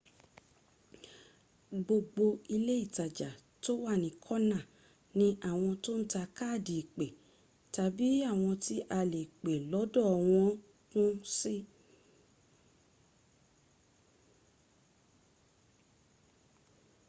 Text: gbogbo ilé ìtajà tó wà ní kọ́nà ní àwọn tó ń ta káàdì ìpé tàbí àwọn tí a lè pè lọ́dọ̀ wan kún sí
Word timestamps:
gbogbo 1.83 2.25
ilé 2.55 2.73
ìtajà 2.85 3.29
tó 3.63 3.71
wà 3.83 3.93
ní 4.03 4.09
kọ́nà 4.25 4.59
ní 5.17 5.27
àwọn 5.49 5.73
tó 5.83 5.91
ń 6.01 6.05
ta 6.13 6.21
káàdì 6.37 6.73
ìpé 6.83 7.05
tàbí 7.73 8.07
àwọn 8.31 8.53
tí 8.63 8.75
a 8.97 8.99
lè 9.11 9.21
pè 9.41 9.53
lọ́dọ̀ 9.69 10.09
wan 10.29 10.51
kún 10.89 11.11
sí 11.37 11.55